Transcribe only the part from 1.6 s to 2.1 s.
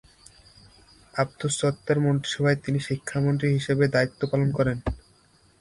সাত্তারের